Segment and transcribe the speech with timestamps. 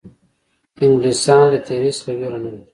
[0.83, 2.61] انګلیسیان له تېري څخه وېره نه لري.